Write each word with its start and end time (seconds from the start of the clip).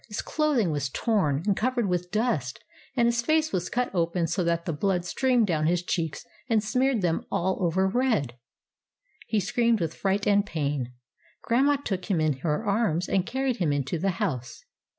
His 0.07 0.23
clothing 0.23 0.71
was 0.71 0.89
torn 0.89 1.43
and 1.45 1.55
covered 1.55 1.87
with 1.87 2.09
dust, 2.09 2.59
and 2.97 3.05
his 3.05 3.21
face 3.21 3.51
was 3.53 3.69
cut 3.69 3.93
open 3.93 4.25
so 4.25 4.43
that 4.43 4.65
the 4.65 4.73
blood 4.73 5.05
streamed 5.05 5.45
down 5.45 5.67
his 5.67 5.83
cheeks 5.83 6.25
and 6.49 6.63
smeared 6.63 7.03
them 7.03 7.23
all 7.31 7.59
over 7.63 7.87
red. 7.87 8.33
He 9.27 9.39
screamed 9.39 9.79
with 9.79 9.93
fright 9.93 10.25
and 10.25 10.43
pain. 10.43 10.91
Grandma 11.43 11.75
took 11.75 12.05
him 12.05 12.19
in 12.19 12.33
her 12.37 12.65
arms 12.65 13.07
and 13.07 13.27
carried 13.27 13.57
him 13.57 13.71
into 13.71 13.99
the 13.99 14.09
house. 14.17 14.65